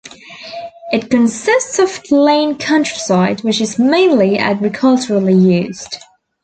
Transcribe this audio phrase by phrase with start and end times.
[0.91, 5.97] It consists of plain countryside, which is mainly agriculturally used.